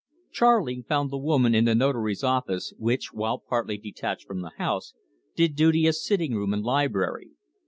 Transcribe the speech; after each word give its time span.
Charley 0.31 0.81
found 0.81 1.11
the 1.11 1.17
woman 1.19 1.53
in 1.53 1.65
the 1.65 1.75
Notary's 1.75 2.23
office, 2.23 2.73
which, 2.79 3.13
while 3.13 3.37
partly 3.37 3.77
detached 3.77 4.25
from 4.25 4.41
the 4.41 4.49
house, 4.57 4.95
did 5.35 5.55
duty 5.55 5.85
as 5.85 6.03
sitting 6.03 6.33
room 6.33 6.55
and 6.55 6.63
library. 6.63 7.33